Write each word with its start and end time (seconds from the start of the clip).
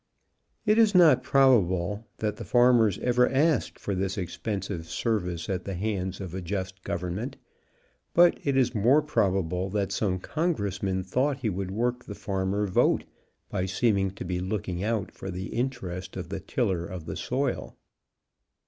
It 0.65 0.79
is 0.79 0.95
not 0.95 1.21
probable 1.21 2.07
that 2.17 2.37
the 2.37 2.43
farmers 2.43 2.97
ever 3.03 3.29
asked 3.29 3.77
for 3.77 3.93
this 3.93 4.17
expensive 4.17 4.89
service 4.89 5.47
at 5.47 5.63
the 5.63 5.75
hands 5.75 6.19
of 6.19 6.33
a 6.33 6.41
just 6.41 6.81
government, 6.83 7.37
but 8.15 8.39
it 8.43 8.57
is 8.57 8.73
more 8.73 9.03
probable 9.03 9.69
that 9.69 9.91
some 9.91 10.17
congressman 10.17 11.03
thought 11.03 11.37
he 11.41 11.51
could 11.51 11.69
work 11.69 12.03
the 12.05 12.15
farmer 12.15 12.65
vote 12.65 13.03
by 13.47 13.67
seeming 13.67 14.09
to 14.15 14.25
be 14.25 14.39
looking 14.39 14.83
out 14.83 15.11
for 15.11 15.29
the 15.29 15.49
interest 15.49 16.17
of 16.17 16.29
the 16.29 16.39
tiller 16.39 16.83
of 16.83 17.05
the 17.05 17.15
soil. 17.15 17.77